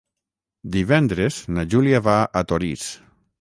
Divendres 0.75 1.37
na 1.59 1.67
Júlia 1.75 2.01
va 2.09 2.17
a 2.43 2.45
Torís. 2.53 2.89